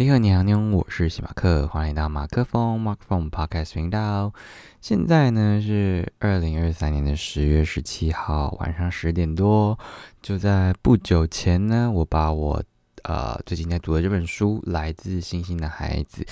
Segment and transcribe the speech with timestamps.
[0.00, 4.32] 你好，你好，你好，我是喜马克，欢迎来到马克风 Mark from Podcast 频道。
[4.80, 9.76] 现在呢是二零二三年的十月十七号晚上十点多，
[10.22, 12.62] 就在不久前呢，我把我
[13.02, 16.22] 呃最近在读的这本书《来自星星的孩子》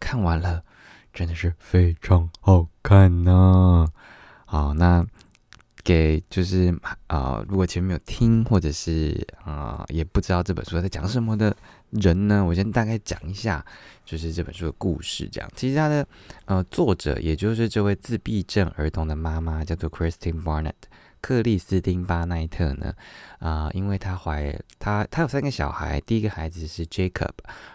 [0.00, 0.64] 看完了，
[1.12, 3.86] 真的是非常好看呢。
[4.44, 5.06] 好，那。
[5.84, 6.72] 给就是
[7.06, 11.56] 啊，如果前面没有听，或者是啊，也不知道这本书在讲什么的
[11.90, 13.64] 人呢，我先大概讲一下，
[14.04, 15.28] 就是这本书的故事。
[15.30, 16.06] 这样，其实它的
[16.44, 20.72] 呃作者，也就是这位自闭症儿童的妈妈，叫做 Christine Barnett，
[21.20, 22.94] 克里斯汀巴奈特呢，
[23.40, 27.32] 啊，因为她怀她她有三个小孩，第一个孩子是 Jacob，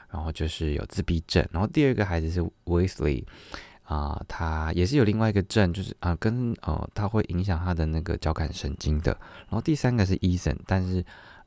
[0.09, 3.25] 然后就是有自闭症，然后第二个孩子是 Wesley。
[3.87, 9.17] 啊，他也是有另外一个症，就是啊，跟呃，他会影响他的那个交感神经的。
[9.47, 11.05] 然后第三个是 Eason，但是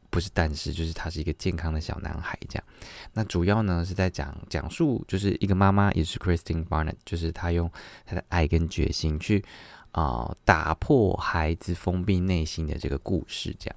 [0.09, 2.65] 不是但是，就是他是一个健康的小男孩这样。
[3.13, 7.71] 那主要呢是在讲讲述，就是一个妈妈也是 Christine Barnett，就是她用
[8.07, 9.45] 她的爱跟决心去
[9.93, 13.77] 啊打破孩子封闭内心的这个故事这样。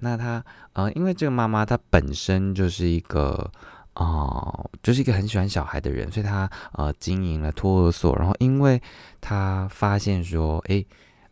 [0.00, 3.50] 那她呃，因为这个妈妈她本身就是一个。
[3.94, 8.80] 哦，就是一个很喜欢小孩的人，所以他呃经营了托儿所，然后因为
[9.20, 10.86] 他发现说，诶，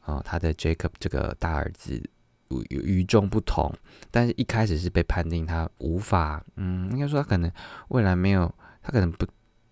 [0.04, 2.02] 呃，他的 Jacob 这个大儿子
[2.68, 3.72] 与众不同，
[4.10, 7.50] 但是一开始是被判定他无法，嗯，应该说他可能
[7.88, 9.26] 未来没有，他可能不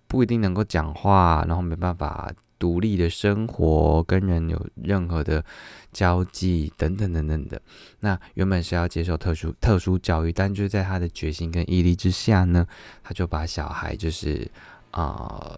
[0.06, 2.33] 不一定能够讲话，然后没办法。
[2.58, 5.44] 独立的生活，跟人有任何的
[5.92, 7.48] 交际等等等等。
[7.48, 7.60] 的，
[8.00, 12.66] 那原本是要接受特殊特殊教育，但就在他的决心跟毅力之下呢，
[13.02, 14.50] 他就把小孩就是
[14.90, 15.56] 啊，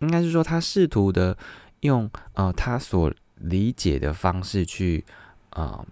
[0.00, 1.36] 应该是说他试图的
[1.80, 5.04] 用呃他所理解的方式去
[5.50, 5.84] 啊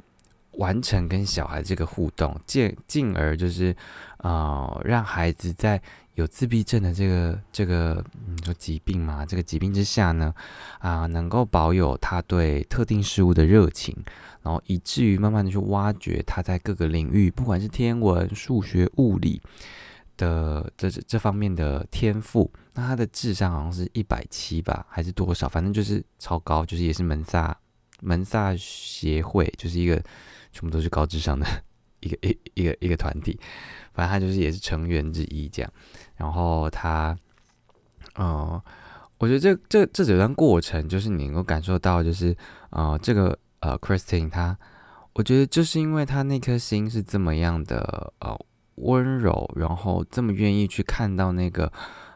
[0.57, 3.75] 完成跟小孩这个互动，进进而就是
[4.19, 5.81] 啊让孩子在。
[6.17, 9.27] 有自闭症的这个这个你说疾病嘛？
[9.27, 10.35] 这个疾病之下呢，
[10.79, 13.95] 啊，能够保有他对特定事物的热情，
[14.43, 19.43] 然后以至于慢慢的去挖掘他在各个领域，不管是天文、数学、物理
[20.17, 22.51] 的这这方面的天赋。
[22.73, 25.47] 那他的智商好像是一百七吧，还是多少？
[25.47, 27.55] 反正就是超高，就是也是门萨
[28.01, 30.03] 门萨协会，就是一个
[30.53, 31.47] 全部都是高智商的
[32.01, 33.39] 一个一一个一个团体。
[33.93, 35.73] 反正他就是也是成员之一这样。
[36.17, 37.17] 然后他，
[38.15, 38.63] 呃，
[39.19, 42.37] 我觉得这这这整段过程，就是你能够感受到，就是
[42.71, 44.59] 呃，这个呃，Christine，他，
[45.15, 48.39] 我觉得就是因为他那颗心是这么样的呃
[48.75, 51.73] 温柔，然后这么愿意去看到那个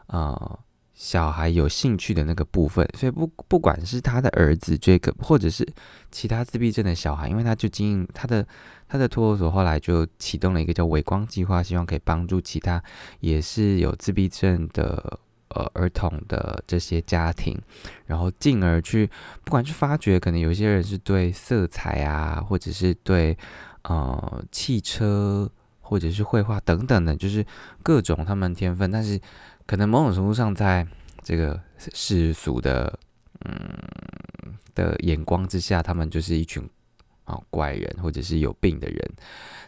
[0.07, 0.59] 呃
[1.03, 5.67] 小孩有兴趣的那个部分，所以不不管是他的儿子 Jacob，或者是
[6.11, 8.45] 其他自闭症的小孩，因为他就经营他的。
[8.87, 12.83] 他的托儿所后来就启动了一个叫“微光计划”，希望可以帮助其他
[13.21, 15.17] 也是有自闭症的
[15.47, 17.57] 呃儿童的这些家庭，
[18.05, 19.09] 然后进而去
[19.45, 23.37] 不管去发掘，可能有些人是对色彩啊，或者是对
[23.83, 27.45] 呃汽车或者是绘画等等的，就是
[27.81, 29.17] 各种他们天分，但是
[29.71, 30.85] 可能某种程度上在
[31.23, 32.99] 这个世俗的
[33.45, 36.61] 嗯的眼光之下，他们就是一群
[37.23, 37.39] 啊。
[37.49, 39.11] 怪人或者是有病的人，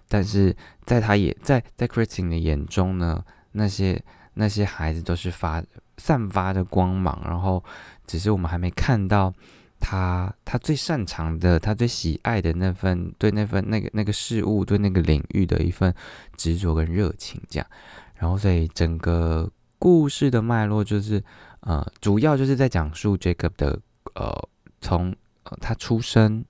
[0.09, 0.53] 但是
[0.83, 4.03] 在他也在在 Christine 的眼中呢，那些
[4.33, 5.63] 那些孩子都是发
[5.97, 7.63] 散发着光芒，然后
[8.05, 9.33] 只是我们还没看到
[9.79, 15.95] 他他最擅长的，他最喜爱的那份对那份那个那个事物对那个领域的一份
[16.35, 17.65] 执着跟热情，这样。
[18.15, 19.49] 然后所以整个
[19.83, 21.21] 故事的脉络就是
[21.59, 23.77] 呃，主要就是在讲述 Jacob 的
[24.15, 24.47] 呃
[24.79, 25.13] 从
[25.59, 26.45] 他出生。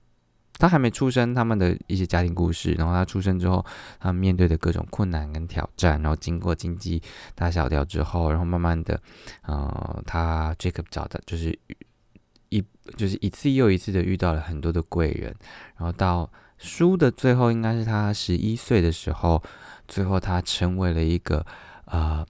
[0.56, 3.66] 他还没出生，他们的一些家庭故事，然后他出生之后，
[3.98, 7.02] 他面对的各种困难跟挑战，然后经过经济
[7.34, 9.00] 大小调之后，然后慢慢的，
[9.42, 11.58] 呃，他 Jacob 找的就是
[12.50, 12.64] 一
[12.96, 15.34] 就是一次又一次的遇到了很多的贵人，
[15.76, 19.42] 然后到书的最后，应该是他十一岁的时候，
[19.88, 21.44] 最后他成为了一个
[21.86, 22.24] 呃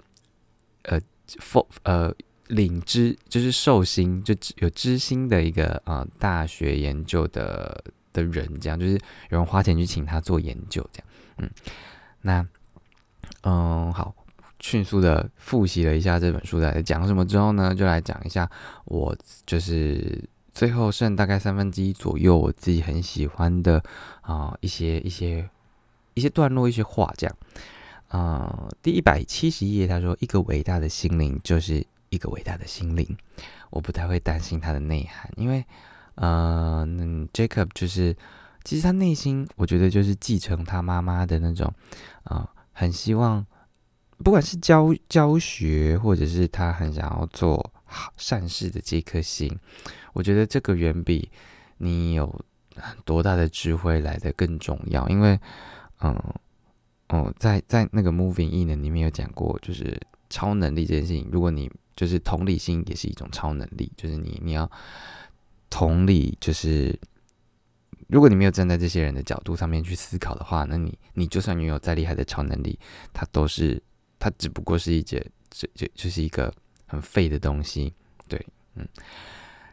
[0.85, 1.01] 呃
[1.39, 2.15] 奉呃
[2.49, 7.85] 领知就是寿星就有知心的一个呃大学研究的。
[8.15, 11.09] 的人，这样就是有人花钱去请他做研究，这样，
[11.39, 11.51] 嗯，
[12.21, 12.47] 那，
[13.43, 14.15] 嗯，好，
[14.61, 18.49] 迅速的复习了一下这本书在讲什么之后呢，就来讲一下
[18.85, 20.23] 我就是
[20.53, 23.83] 最后剩大概三分之一左右，我自己很喜欢的
[24.21, 25.51] 啊一些一些
[26.15, 27.37] 一些段落一些话，这样，
[28.15, 33.17] 啊，第一百七十页，他说一个伟大的心灵就是一个伟大的心灵，
[33.71, 35.65] 我不太会担心它的内涵，因为。
[36.17, 38.17] 嗯，Jacob 就是，
[38.63, 41.69] 其实他内心我觉得就是继承他妈妈的那种，
[42.23, 43.45] 啊，很希望
[44.23, 49.59] 不管是教教学，或者是他很想要做好善事的这颗心，
[50.13, 51.29] 我觉得这个远比
[51.79, 52.45] 你有
[53.05, 55.09] 多大的智慧来的更重要。
[55.09, 55.37] 因为，
[56.01, 56.17] 嗯，
[57.15, 59.97] 哦，在在那个 Moving 异能里面有讲过，就是
[60.29, 64.69] 超能力这件事情，如果你就是同理心也是一种超能力，就是你你要
[65.71, 66.99] 同理，就是
[68.09, 72.77] 如果你没有站在这些人的角度上面去思考的话，那你你就算拥有再厉害的超能力，
[73.13, 73.81] 它都是
[74.19, 76.53] 它只不过是一节这就就是一个
[76.85, 77.95] 很废的东西，
[78.27, 78.45] 对，
[78.75, 78.89] 嗯，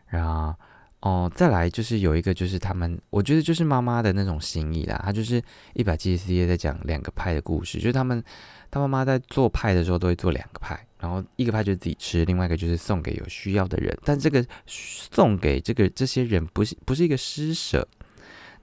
[0.05, 0.55] 然后
[1.01, 5.42] 哦，再来就是有一个就是他们，我觉得就是妈妈的那种心意啦，他就是
[5.74, 8.24] 一百七十四页在讲两个派的故事，就是他们
[8.69, 10.80] 他妈妈在做派的时候都会做两个派。
[11.00, 13.98] 然后一个派就是自己吃，另外一个就是送给有需要的人。
[14.06, 17.88] 但这个送给这个这些人不是不是一个施舍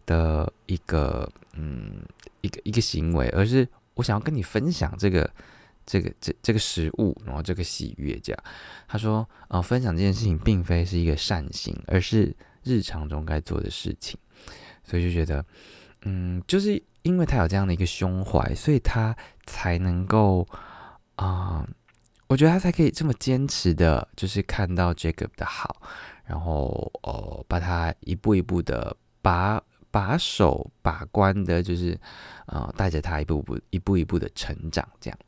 [0.07, 2.01] 的一个嗯
[2.43, 5.29] 一个一个行为，而是我想要跟你分享这个
[5.89, 8.21] 这个这这个食物，然后这个喜悦。
[8.21, 8.45] 这样
[8.87, 14.19] 他说啊，分享这件事情并非是一个善行，而是日常中该做的事情。
[14.85, 15.43] 所以就觉得
[16.03, 20.47] 嗯，就是因为他有这样的一个胸怀，所以他才能够
[21.17, 21.67] 啊。
[22.29, 25.81] 我觉得他才可以这么坚持的，就是看到 Jacob 的好，
[26.27, 29.59] 然后哦，把他一步一步的把
[29.91, 31.99] 把手把关的，就是
[32.45, 35.19] 呃，带着他一步步一步一步的成长，这样，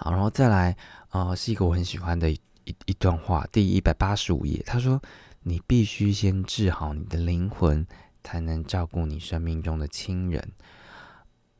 [0.00, 0.76] 好，然后再来，
[1.10, 2.40] 呃，是一个我很喜欢的一
[2.86, 5.02] 一段话，第一百八十五页，他说
[5.42, 7.84] ：“你必须先治好你的灵魂，
[8.22, 10.52] 才能照顾你生命中的亲人。”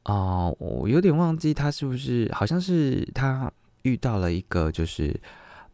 [0.04, 3.50] 哦，我有点忘记他是不是，好像是他
[3.82, 5.20] 遇到了一个，就是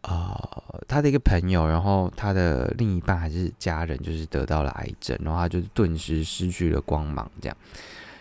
[0.01, 7.57] 呃，他的一个朋友，然后他的另一半还是家人，就是得到了癌症，然后他就顿时失去了光芒，这样。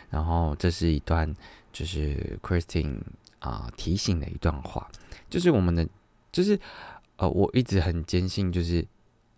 [0.10, 1.34] 然后这是一段
[1.72, 3.00] 就是 Christine
[3.44, 4.90] 啊提醒的一段话，
[5.30, 5.88] 就是我们的，
[6.31, 6.60] 就是
[7.18, 8.84] 呃，我一直很坚信，就是。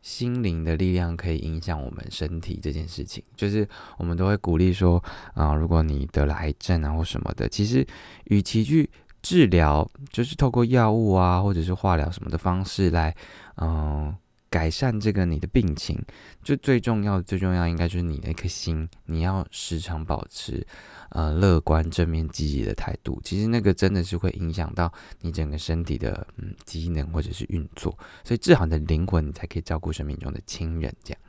[0.05, 3.67] 心灵的力量可以影响我们身体这件事情，就是
[3.97, 5.03] 我们都会鼓励说，
[5.33, 7.83] 啊，如果你得了癌症啊或什么的，其实
[8.25, 8.87] 与其去
[9.23, 13.15] 治疗，就是透过药物啊或者是化疗什么的方式来，
[13.57, 14.15] 嗯。
[14.55, 16.01] 改善这个你的病情，
[16.41, 20.65] 就最重要最重要应该就是你的一颗心，你要时常保持
[21.09, 23.19] 呃乐观、正面、积极的态度。
[23.21, 27.91] 其实那个真的是会影响到你整个身体的嗯机能或者是运作。
[28.23, 30.95] 所以治好你的灵魂，你才可以照顾生命中的亲人。
[31.03, 31.19] 这样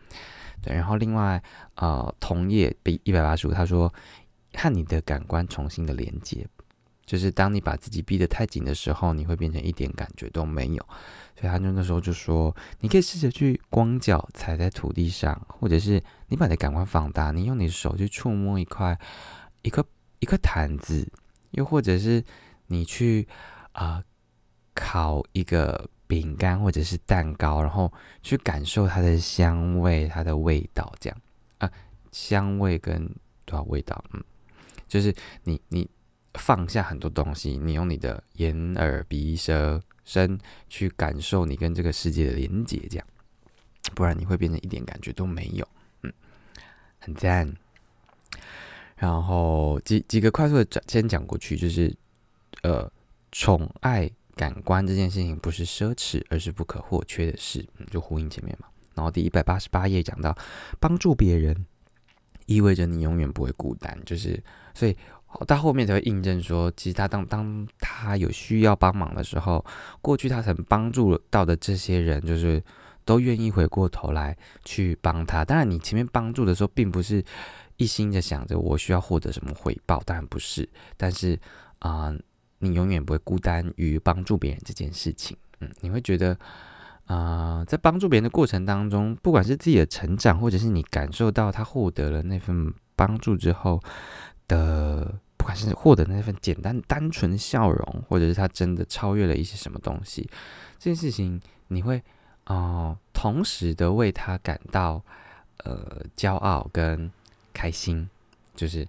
[0.62, 0.72] 对。
[0.72, 1.43] 然后另外
[1.75, 3.93] 呃同业比一百八十五，他说
[4.55, 6.46] 和你的感官重新的连接。
[7.06, 10.85] 就是当你把自己逼得太紧的时候，你会变成一点感觉都没有。
[11.38, 18.99] 所以他就那时候就说，你可以试着去光脚踩在土地上，或者是你把你的感官放大，你用你的手去触摸一块
[19.62, 19.85] 一块
[20.19, 21.06] 一块毯子，
[21.53, 22.25] 又或者是
[22.67, 23.29] 你去
[23.73, 24.03] 啊
[24.75, 27.93] 烤一个饼干或者是蛋糕，然后
[28.23, 31.20] 去感受它的香味、它的味道，这样
[31.58, 31.70] 啊，
[32.11, 33.06] 香味跟
[33.44, 34.25] 多少味道，嗯，
[34.88, 35.14] 就是
[35.44, 35.88] 你你。
[36.38, 40.38] 放下很多东西，你用你的眼、耳、鼻、舌、身
[40.68, 43.06] 去感受你跟这个世界的连接，这样，
[43.94, 45.66] 不然你会变成一点感觉都没有。
[46.02, 46.12] 嗯，
[46.98, 47.54] 很赞。
[48.96, 51.94] 然后几几个快速的讲，先讲过去，就是
[52.62, 52.90] 呃，
[53.32, 57.66] 宠爱感官这件事情不是奢侈，而是不可或缺的事。
[57.78, 58.69] 嗯，就呼应前面嘛。
[58.94, 60.36] 然后第一百八十八页讲到，
[60.81, 61.66] 帮助别人
[62.46, 64.43] 意味着你永远不会孤单，就是
[64.74, 64.96] 所以。
[65.46, 69.64] 到后面才会印证说，其实他当当他有需要帮忙的时候，
[70.00, 72.62] 过去他曾帮助到的这些人，就是
[73.04, 75.44] 都愿意回过头来去帮他。
[75.44, 77.22] 当然，你前面帮助的时候，并不是
[77.76, 80.66] 一心的想着我需要获得什么回报，当然不是。
[80.96, 81.38] 但是
[81.80, 82.10] 啊，
[82.60, 85.36] 你永远不会孤单于帮助别人这件事情。
[85.60, 86.38] 嗯，你会觉得
[87.04, 93.80] 啊，在帮助别人的过程当中，不管是自己的成长，或者是你感受到他获得了那份帮助之后
[94.48, 95.20] 的。
[95.38, 100.29] 不管是获得那份简单单纯的笑容，或者是他真的超越了一些什么东西，
[100.76, 102.03] 这件事情你会
[102.46, 105.00] 哦，同时的为他感到
[105.58, 107.08] 呃骄傲跟
[107.53, 108.10] 开心，
[108.56, 108.88] 就是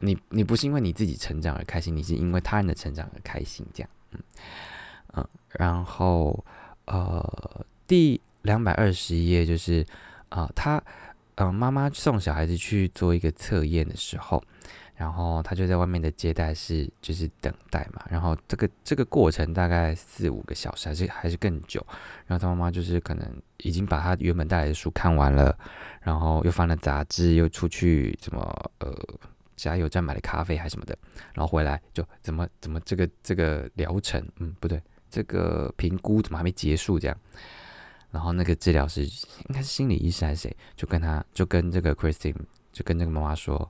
[0.00, 4.20] 你你不是因为你自己成长而开心，你是因为他人的成长而开心，这样嗯
[5.14, 6.44] 嗯，然后
[6.84, 9.86] 呃第两百二十页就是
[10.28, 10.82] 啊他
[11.36, 14.44] 嗯妈妈送小孩子去做一个测验的时候。
[14.96, 18.04] 然后他就在外面的接待室，就是等待嘛。
[18.08, 21.84] 然后这个这个过程大概四五个小时，还是还是更久。
[22.26, 25.56] 然后他妈妈就是可能已经把他原本带来的书看完了，
[26.00, 28.40] 然后又翻了杂志，又出去怎么
[28.78, 28.94] 呃
[29.56, 30.96] 加油站买了咖啡还什么的，
[31.32, 37.16] 然后回来就怎么怎么这个这个疗程，嗯，不对，这个评估怎么还没结束这样？
[38.10, 42.36] 然后那个治疗师应该是心理医师还是谁，就跟他就跟这个 Christine
[42.72, 43.68] 就跟这个妈妈说，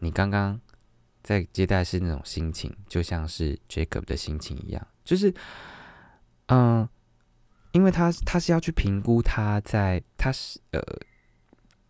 [0.00, 0.60] 你刚刚
[1.26, 5.34] 在接待室那种心情，就像是 Jacob 的心情一样，就是
[6.46, 6.88] 嗯。
[7.72, 10.80] 因为他他是要去评估他在他是呃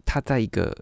[0.05, 0.77] 他在一个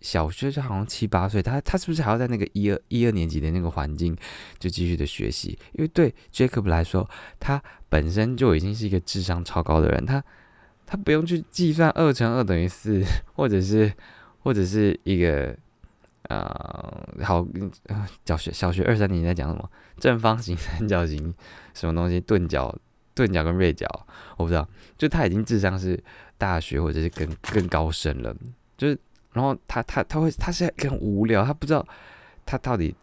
[0.00, 4.16] 小学就好像七八岁，他他是不是还要在那个一二一二年级的那个环境
[4.58, 5.56] 就继续的学习？
[5.74, 10.24] 因为对 Jacob 来说，他本身就已经是一个智商超高的人，他
[10.84, 13.04] 他不用去计算二乘二等于四，
[13.34, 13.92] 或者是
[14.40, 15.56] 或者是一个
[16.30, 17.46] 呃好
[18.24, 19.70] 小学小学二三年级在讲什么？
[19.98, 21.34] 正方形、 三角形
[21.74, 22.18] 什么东西？
[22.20, 22.74] 钝角。
[23.12, 23.86] 钝角跟锐角，
[24.38, 26.02] 我不知道，就他已经智商是
[26.38, 28.34] 大学或者是更更高深了，
[28.78, 28.98] 就是，
[29.32, 31.86] 然后他他他会他现在很无聊，他不知道
[32.46, 32.94] 他到底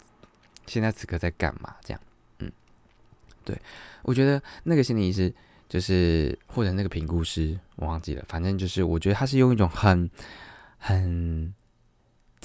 [0.65, 2.01] 现在此刻在干嘛，这样，
[2.39, 2.51] 嗯，
[3.43, 3.55] 对，
[4.01, 5.31] 我觉得那个心理医师
[5.69, 10.09] 就是或者那个评估师，我忘记了，反正就是我觉得他是用一种很
[10.79, 11.53] 很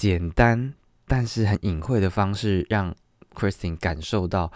[0.03, 0.73] 简单
[1.07, 2.93] 但是很隐晦的方式，让
[3.33, 4.51] Christine 感受到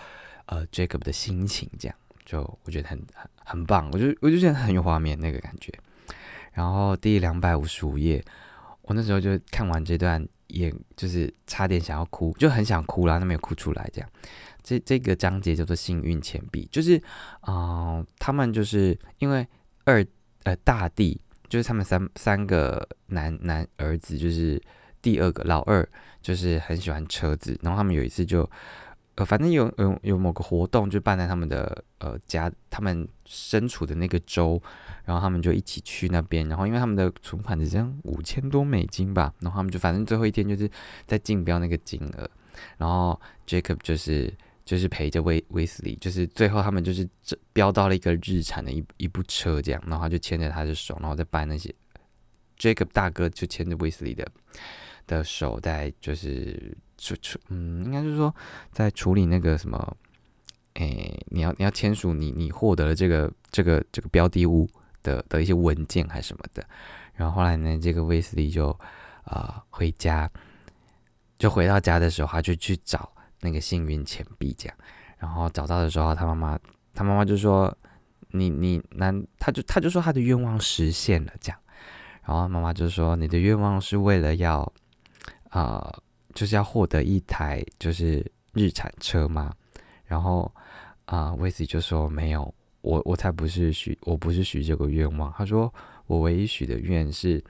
[0.47, 1.97] 呃 Jacob 的心情，这样。
[2.25, 5.71] 就我觉得很很很棒，我就我就觉得很有画面那个感觉。
[6.51, 8.21] 然后第两百五十五页，
[8.81, 13.89] 我那时候就看完这段，也就是差点想要哭，就很想哭啦，但没有哭出来。
[13.93, 14.09] 这样，
[14.61, 17.01] 这这个章节叫做幸运钱币，就是
[17.39, 19.47] 啊，他们就是因为
[19.85, 20.05] 二
[20.43, 24.61] 呃大弟，就是他们三三个男男儿子，就是
[25.07, 25.87] 第二个老二，
[26.21, 28.49] 就是很喜欢车子，然后他们有一次就。
[29.17, 34.61] 呃，反正有有有某个活动就办在他们的呃家，他们身处的那个州，
[35.05, 40.69] 然后他们就一起去那边，然后因为他们的存款只剩五千多美金吧，然后他们就反正最后一天就是
[41.07, 42.29] 在竞标那个金额，
[42.77, 44.31] 然后 Jacob 就是
[44.63, 51.73] 就是陪着威威斯利，就是最后他们就是这标到了一个日产的一一部车这样，然后就牵着他的手，然后再办那些
[52.59, 54.27] Jacob 大哥就牵着威斯利的
[55.07, 56.77] 的手在就是。
[56.99, 58.33] 处处嗯，应该就是说，
[58.71, 59.97] 在处理那个什么，
[60.73, 64.67] 诶，你要你要签署你你获得了这个这个这个标的物
[65.03, 66.67] 的的一些文件还是什么的，
[67.13, 68.75] 然后后来呢，这个威斯利就
[69.25, 70.27] 啊回家，
[71.37, 73.11] 就回到家的时候，他就去找
[73.41, 74.75] 那个幸运钱币，这样，
[75.19, 76.57] 然后找到的时候，他妈妈
[76.95, 77.71] 他妈妈就说，
[78.31, 81.59] 你你难，他就他就说他的愿望实现了，这样，
[82.23, 84.73] 然后妈妈就说，你的愿望是为了要
[85.49, 86.01] 啊。
[86.35, 88.23] 就是要获得一台就是
[88.53, 89.51] 日产车吗？
[90.05, 90.53] 然后
[91.05, 95.33] 啊，威斯就说没有，我我才不是许，我不是许这个愿望。
[95.35, 95.73] 他说
[96.05, 97.43] 我唯一许的愿是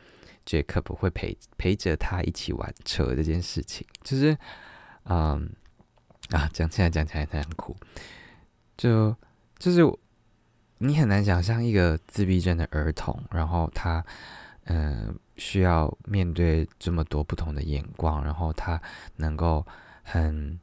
[0.45, 3.85] 杰克不会陪陪着他一起玩车这件事情。
[4.03, 4.37] 就是
[5.03, 5.51] 嗯
[6.29, 7.75] 啊，讲起来讲起来很苦，
[8.77, 9.13] 就
[9.59, 9.81] 就是
[10.77, 14.01] 你很难想象一个自闭症的儿童，然后他
[14.63, 15.13] 嗯。
[15.37, 18.81] 需要面对这么多不同的眼光，然后他
[19.15, 19.65] 能够
[20.03, 20.59] 很，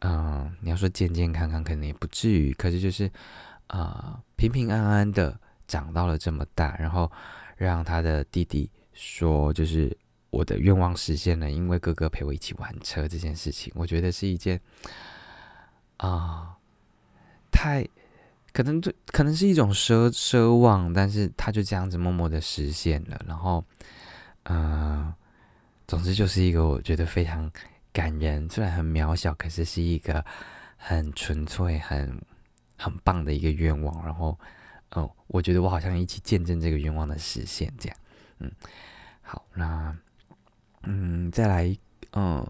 [0.00, 3.10] 嗯，你要说健健康康，可能也不至于，可是就是
[3.66, 7.10] 啊，平平安安的长到了这么大，然后
[7.56, 9.96] 让他的弟弟说，就是
[10.30, 14.60] 我的愿望实现了，因为哥哥陪我一起玩车这件事情，我觉得是一件
[15.98, 16.56] 啊，
[17.50, 17.86] 太。
[18.52, 23.20] 可能对，可能是一种奢奢望，但是他就这样子默默的实现了。
[23.28, 23.62] 然后，
[24.48, 25.12] 嗯，
[25.86, 27.50] 总之就是一个我觉得非常
[27.92, 30.24] 感人，虽然很渺小，可是是一个
[30.76, 32.20] 很纯粹、很
[32.76, 34.04] 很棒的一个愿望。
[34.04, 34.38] 然后，
[34.90, 37.98] 哦，我觉得我好像一起见证这个愿望的实现，这样。
[38.38, 38.50] 嗯，
[39.22, 39.96] 好，那，
[40.82, 41.76] 嗯，再来，
[42.12, 42.46] 嗯。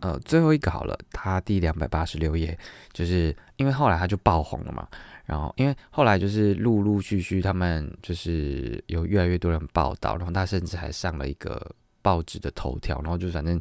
[0.00, 2.56] 呃，最后一个好了，他第两百八十六页，
[2.92, 4.86] 就是因为后来他就爆红了嘛，
[5.28, 11.70] 然后因为后来就是陆陆续续他们就是有越来越多人报道，然后他甚至还上了一个
[12.02, 13.60] 报纸的头条，然后就反正。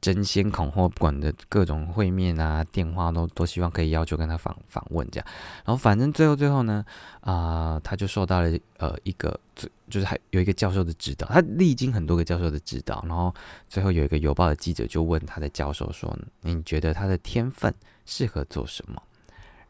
[0.00, 5.26] 争先恐后，不管的各种会面啊、电话都都希望可以要求跟他访访问这样，
[5.64, 6.84] 然后反正最后最后呢，
[7.22, 9.40] 啊，他就受到了呃一个，
[9.88, 13.34] 就是还有一个教授的指导，他历经很多个教授的指导，然后
[13.66, 19.02] 最后有一个邮报的记者就问他的教授说：“你觉得他的天分适合做什么？”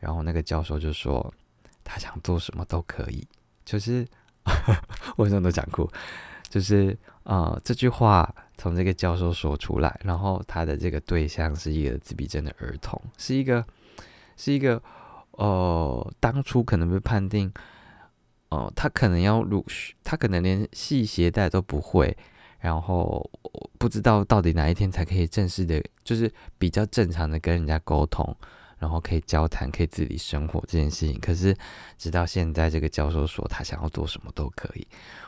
[0.04, 1.32] 然后那个教授就说
[1.82, 3.26] ：“他想做什么都可以。”
[3.64, 4.06] 就是
[5.16, 5.90] 我什么都讲哭，
[6.50, 8.32] 就是啊这句话。
[8.56, 13.66] 从这个教授说出来，然后他的这个对象是一个自闭症的儿童，是一个
[14.36, 14.80] 是一个
[15.32, 17.52] 呃，当初可能被判定，
[18.50, 19.66] 哦，他可能要入，
[20.04, 22.16] 他可能连系鞋带都不会，
[22.60, 23.28] 然后
[23.76, 28.36] 不知道到底哪一天才可以正式的，就是比较正常的跟人家沟通，
[28.78, 31.18] 然后可以交谈，可以自理生活这件事情。
[31.20, 31.56] 可是
[31.96, 34.86] 直到现在，这个教授说他想要做什么都可以，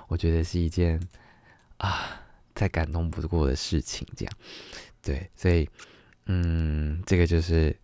[0.08, 1.00] 我觉得是一件
[1.78, 2.20] 啊
[2.54, 4.06] 再感动不过的事情。
[4.16, 4.34] 这样，
[5.02, 5.68] 对，所以
[6.26, 7.76] 嗯，这个就是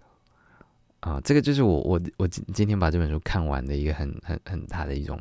[1.00, 5.20] 啊，这个就是我我我今今天把这本书看完的一个很很很大的一种。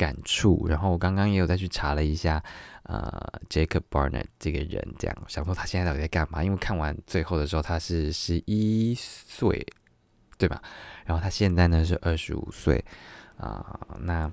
[0.00, 2.42] 感触，然后我刚刚也有再去查了一下，
[2.84, 6.42] 呃，Jacob Barnett 这个人，这样想说他现在到底在干嘛？
[6.42, 9.66] 因为看完最后的时候他是十一岁，
[10.38, 10.62] 对吧？
[11.04, 12.82] 然后他现在呢是二十五岁
[13.36, 14.32] 啊，那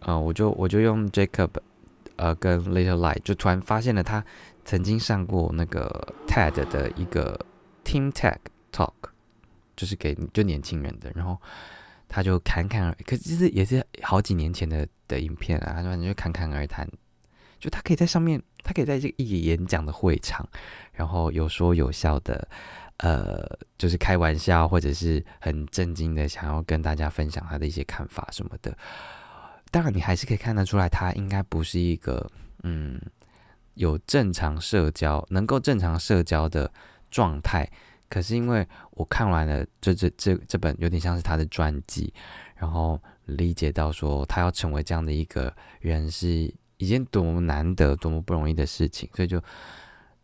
[0.00, 1.48] 呃，我就我就用 Jacob
[2.16, 4.22] 呃跟 Little Light，就突然发现了他
[4.66, 7.46] 曾经上过那个 TED 的一个
[7.86, 8.36] Team Tech
[8.70, 8.92] Talk，
[9.74, 11.40] 就是给就年轻人的，然后。
[12.12, 15.74] 他就侃侃而，可其实也是好几年前的的影片啊。
[15.76, 16.84] 他说你就侃侃而谈，
[17.60, 20.44] 就他可以在上面，他可以在这个一演讲的会场，
[20.92, 22.48] 然后有说有笑的，
[22.96, 28.76] 呃，就是开玩笑或者是很震惊的，想要跟大家分享他的一些看法什么的。
[29.70, 32.28] 当然，你还是可以看得出来，他应该不是一个
[32.64, 33.00] 嗯
[33.74, 36.72] 有正常社交、能够正常社交的
[37.08, 37.70] 状态。
[38.10, 42.12] 可是因为我看完了这这这这本有点像是他的传记，
[42.56, 49.40] 然后理解到说他要成为这样的一个人是一件多么难得、多么不容易的事情，所以就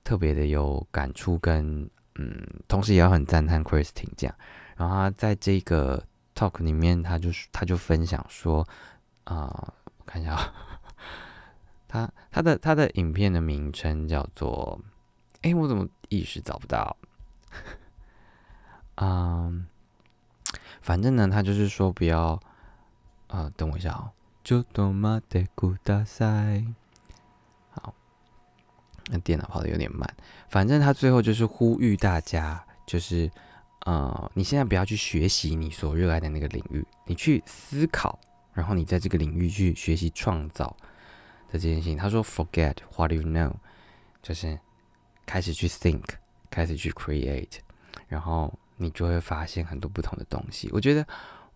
[0.03, 4.37] 特别的有感触，跟嗯，同时也要很赞叹 Christine 这样。
[4.77, 6.03] 然后他在这个
[6.35, 8.67] talk 里面，他就他就分享说
[9.25, 10.37] 啊，我看一下，
[11.87, 14.81] 他他的他的影片的名称叫做，
[15.43, 16.97] 哎，我怎么一时找不到？
[18.97, 19.67] 嗯，
[20.81, 22.41] 反正呢，他就是说不要
[23.29, 24.11] 啊，等我一下哦。
[24.43, 26.65] 就多么的古大赛，
[27.73, 27.93] 好，
[29.09, 30.09] 那电脑跑的有点慢。
[30.49, 33.29] 反正他最后就是呼吁大家，就是
[33.81, 38.19] 呃，你现在不要去学习你所热爱的那个领域，你去思考，
[38.53, 40.67] 然后你在这个领域去学习创造
[41.49, 41.99] 的这件事情。
[41.99, 43.53] 他说，forget what you know，
[44.23, 44.57] 就是
[45.27, 46.05] 开始去 think。
[46.51, 47.59] 开始去 create，
[48.09, 50.69] 然后你就会发现很多不同的东西。
[50.73, 51.07] 我觉得，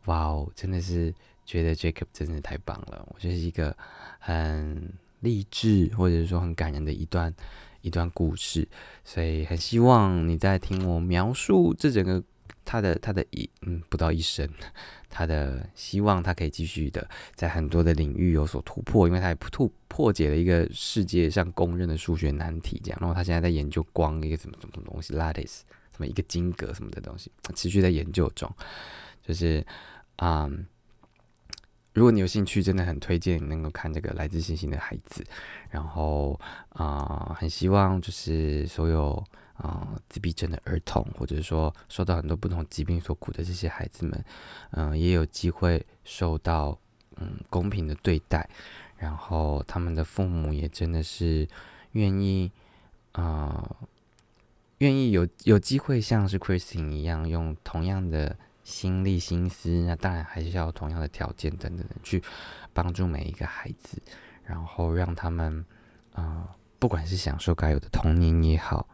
[0.07, 3.07] 哇哦，真的是觉得 Jacob 真的太棒了。
[3.15, 3.77] 我觉得是一个
[4.19, 7.35] 很励志或者是说很感人的一段
[7.83, 8.67] 一段故事，
[9.05, 12.23] 所以很希望你在听我描述这整个
[12.65, 14.49] 他的他的一嗯不到一生。
[15.13, 22.99] 他的希望，他可以继续的在很多的领域有所突破，因为他也突破解了一个世界上公认的数学难题，这样。
[23.01, 28.49] 然后他现在在研究光一个什么什么东西，lattice，什么一个晶格什么的东西，持续在研究中。
[29.27, 29.67] 就是
[30.15, 30.49] 啊，
[31.93, 35.23] 如果你有兴趣，真的很推荐你能够看这个《来自星星的孩子》。
[35.71, 36.39] 然后
[36.71, 39.25] 啊，很希望就是所有。
[39.61, 44.25] 啊，自闭症的儿童，或者说受到很多不同疾病所苦的这些孩子们，
[44.71, 46.79] 嗯，也有机会受到
[47.17, 48.49] 嗯公平的对待，
[48.97, 51.47] 然后他们的父母也真的是
[51.93, 52.51] 愿意
[53.13, 53.77] 啊，
[54.79, 58.35] 愿意有有机会像是 Christine 一样，用同样的
[58.71, 62.23] 心力心思，那当然还是要同样的条件等等的去
[62.73, 64.01] 帮助每一个孩子，
[64.45, 65.65] 然后让他们
[66.15, 68.89] 啊，不管是享受该有的童年也好。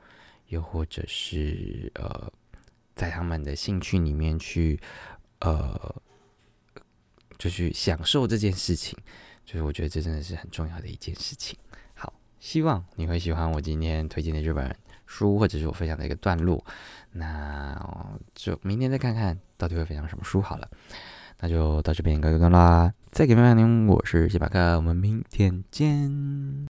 [0.49, 2.33] 又或者是呃，
[2.95, 4.81] 在他们的兴趣里面去
[5.41, 5.97] 呃，
[7.37, 8.97] 就去享受这件事情，
[9.45, 11.59] 就是我觉得这真的是很重要的一件事情。
[11.95, 14.77] 好，希望你会喜欢我今天推荐的日本人
[15.07, 16.65] 书，或者是我分享的一个段落。
[17.13, 17.81] 那
[18.35, 20.69] 就明天再看看到底会分享什么书好了。
[21.41, 22.93] 那就到这边告一段落啦。
[23.11, 26.11] 再给麦麦您，我是谢巴克，我们明天见。